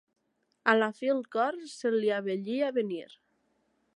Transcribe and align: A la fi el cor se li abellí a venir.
A 0.71 0.73
la 0.77 0.87
fi 0.99 1.11
el 1.15 1.21
cor 1.35 1.59
se 1.75 1.93
li 1.97 2.11
abellí 2.17 2.57
a 2.69 2.73
venir. 2.81 3.07